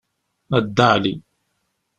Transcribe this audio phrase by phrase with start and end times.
[0.55, 1.13] A Dda Ɛli.